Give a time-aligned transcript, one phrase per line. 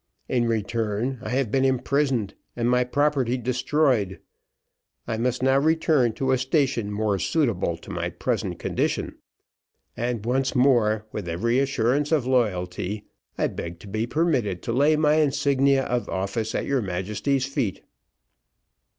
[0.27, 4.19] In return, I have been imprisoned and my property destroyed,
[5.07, 9.17] I must now return to a station more suitable to my present condition,
[9.95, 13.05] and once more with every assurance of loyalty,
[13.37, 17.83] I beg to be permitted to lay my insignia of office at your Majesty's feet."